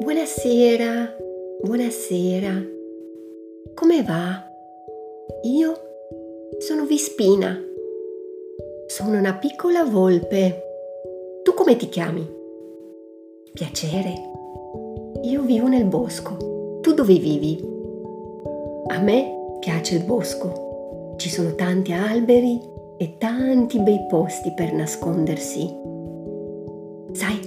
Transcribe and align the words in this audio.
Buonasera, 0.00 1.16
buonasera. 1.60 2.52
Come 3.74 4.02
va? 4.04 4.48
Io 5.42 5.74
sono 6.58 6.84
Vispina. 6.84 7.60
Sono 8.86 9.18
una 9.18 9.34
piccola 9.34 9.82
volpe. 9.84 10.62
Tu 11.42 11.52
come 11.52 11.74
ti 11.74 11.88
chiami? 11.88 12.24
Piacere. 13.52 14.14
Io 15.22 15.42
vivo 15.42 15.66
nel 15.66 15.86
bosco. 15.86 16.78
Tu 16.80 16.94
dove 16.94 17.14
vivi? 17.18 17.60
A 18.86 19.00
me 19.00 19.56
piace 19.58 19.96
il 19.96 20.04
bosco. 20.04 21.14
Ci 21.16 21.28
sono 21.28 21.56
tanti 21.56 21.90
alberi 21.90 22.60
e 22.98 23.16
tanti 23.18 23.80
bei 23.80 24.06
posti 24.08 24.52
per 24.54 24.72
nascondersi. 24.72 25.74
Sai, 27.10 27.40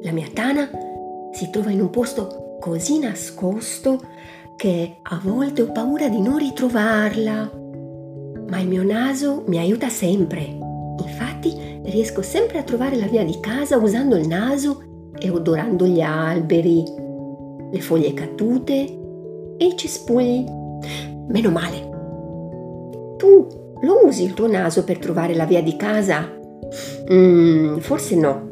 la 0.00 0.12
mia 0.12 0.28
tana 0.32 0.88
si 1.32 1.50
trova 1.50 1.70
in 1.70 1.80
un 1.80 1.90
posto 1.90 2.56
così 2.60 2.98
nascosto 2.98 4.00
che 4.56 4.98
a 5.02 5.20
volte 5.22 5.62
ho 5.62 5.72
paura 5.72 6.08
di 6.08 6.20
non 6.20 6.36
ritrovarla. 6.36 7.50
Ma 8.48 8.58
il 8.58 8.68
mio 8.68 8.82
naso 8.82 9.44
mi 9.46 9.58
aiuta 9.58 9.88
sempre. 9.88 10.58
Infatti 11.02 11.80
riesco 11.84 12.20
sempre 12.20 12.58
a 12.58 12.62
trovare 12.62 12.96
la 12.96 13.06
via 13.06 13.24
di 13.24 13.38
casa 13.40 13.78
usando 13.78 14.16
il 14.16 14.26
naso 14.26 14.82
e 15.18 15.30
odorando 15.30 15.86
gli 15.86 16.00
alberi, 16.00 16.84
le 17.70 17.80
foglie 17.80 18.12
cadute 18.12 18.74
e 19.56 19.64
i 19.64 19.76
cespugli. 19.76 20.44
Meno 21.28 21.50
male. 21.50 21.88
Tu 23.16 23.46
lo 23.80 24.04
usi 24.04 24.24
il 24.24 24.34
tuo 24.34 24.46
naso 24.46 24.84
per 24.84 24.98
trovare 24.98 25.34
la 25.34 25.46
via 25.46 25.62
di 25.62 25.76
casa? 25.76 26.28
Mm, 27.10 27.78
forse 27.78 28.14
no. 28.16 28.49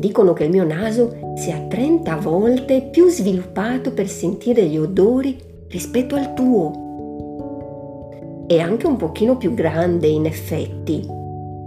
Dicono 0.00 0.32
che 0.32 0.44
il 0.44 0.50
mio 0.50 0.64
naso 0.64 1.34
sia 1.36 1.60
30 1.68 2.16
volte 2.16 2.88
più 2.90 3.10
sviluppato 3.10 3.92
per 3.92 4.08
sentire 4.08 4.64
gli 4.64 4.78
odori 4.78 5.38
rispetto 5.68 6.14
al 6.14 6.32
tuo. 6.32 8.46
È 8.46 8.58
anche 8.58 8.86
un 8.86 8.96
pochino 8.96 9.36
più 9.36 9.52
grande 9.52 10.06
in 10.06 10.24
effetti, 10.24 11.06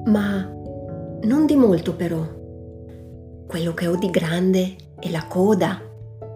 ma 0.05 0.51
non 1.21 1.45
di 1.45 1.55
molto 1.55 1.93
però. 1.93 2.25
Quello 3.45 3.73
che 3.75 3.85
ho 3.85 3.97
di 3.97 4.09
grande 4.09 4.77
è 4.99 5.11
la 5.11 5.27
coda. 5.27 5.79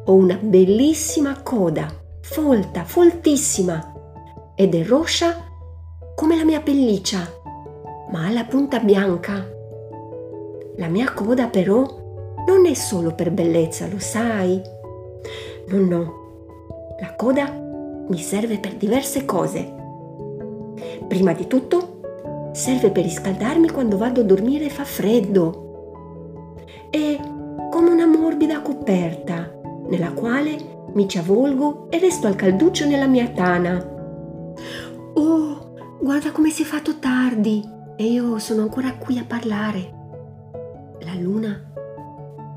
Ho 0.06 0.14
una 0.14 0.38
bellissima 0.40 1.42
coda, 1.42 1.88
folta, 2.22 2.84
foltissima, 2.84 4.52
ed 4.54 4.76
è 4.76 4.84
rossa 4.84 5.36
come 6.16 6.38
la 6.38 6.46
mia 6.46 6.62
pelliccia, 6.62 7.28
ma 8.12 8.28
ha 8.28 8.32
la 8.32 8.46
punta 8.46 8.78
bianca 8.78 9.56
la 10.78 10.88
mia 10.88 11.12
coda 11.12 11.48
però 11.48 11.86
non 12.48 12.66
è 12.66 12.74
solo 12.74 13.14
per 13.14 13.32
bellezza, 13.32 13.88
lo 13.88 14.00
sai? 14.00 14.62
No, 15.70 15.78
no. 15.78 16.26
La 17.02 17.16
coda 17.16 17.52
mi 18.08 18.18
serve 18.20 18.60
per 18.60 18.76
diverse 18.76 19.26
cose. 19.26 19.74
Prima 21.08 21.34
di 21.34 21.48
tutto, 21.48 22.52
serve 22.54 22.92
per 22.92 23.04
riscaldarmi 23.04 23.70
quando 23.70 23.98
vado 23.98 24.22
a 24.22 24.24
dormire 24.24 24.66
e 24.66 24.70
fa 24.70 24.84
freddo. 24.84 26.64
È 26.90 27.20
come 27.72 27.90
una 27.90 28.06
morbida 28.06 28.62
coperta 28.62 29.52
nella 29.88 30.12
quale 30.12 30.86
mi 30.94 31.08
ci 31.10 31.18
avvolgo 31.18 31.88
e 31.90 31.98
resto 32.00 32.28
al 32.28 32.36
calduccio 32.36 32.86
nella 32.86 33.08
mia 33.08 33.28
tana. 33.30 33.84
Oh, 35.16 35.74
guarda 36.00 36.32
come 36.32 36.50
si 36.52 36.62
è 36.62 36.66
fatto 36.66 37.00
tardi 37.00 37.68
e 37.96 38.04
io 38.04 38.38
sono 38.38 38.62
ancora 38.62 38.94
qui 38.94 39.18
a 39.18 39.26
parlare. 39.28 39.97
Luna 41.18 41.72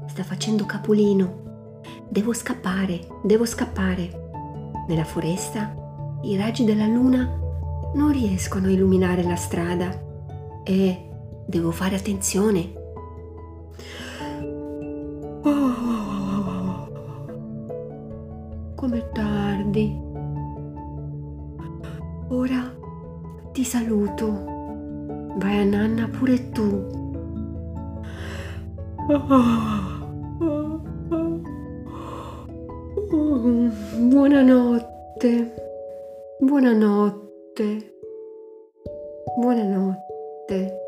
sta 0.07 0.23
facendo 0.23 0.67
capolino. 0.67 1.81
Devo 2.09 2.33
scappare, 2.33 3.07
devo 3.23 3.45
scappare. 3.47 4.29
Nella 4.89 5.05
foresta 5.05 5.75
i 6.23 6.37
raggi 6.37 6.65
della 6.65 6.87
luna 6.87 7.39
non 7.95 8.13
riescono 8.13 8.67
a 8.67 8.71
illuminare 8.71 9.23
la 9.23 9.37
strada 9.37 9.89
e 10.65 11.09
devo 11.47 11.71
fare 11.71 11.97
attenzione. 11.97 12.73
Oh, 15.43 16.89
com'è 18.75 19.11
tardi. 19.13 19.99
Ora 22.29 22.75
ti 23.53 23.65
saluto. 23.65 24.49
Vai 25.37 25.61
a 25.61 25.65
nanna 25.65 26.09
pure 26.09 26.51
tu. 26.51 27.00
Buonanotte, 34.11 35.33
buonanotte, 36.39 37.69
buonanotte. 39.37 40.80